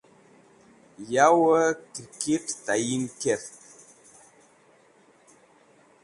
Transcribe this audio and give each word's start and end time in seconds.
Yowey 1.13 1.71
kirkit 1.93 2.45
Tayin 2.65 3.03
Kert 3.19 3.53